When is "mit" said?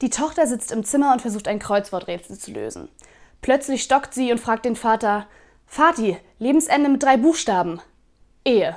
6.88-7.02